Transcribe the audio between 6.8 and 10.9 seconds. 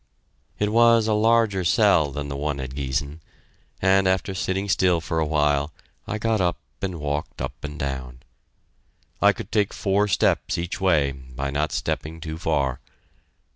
and walked up and down. I could take four steps each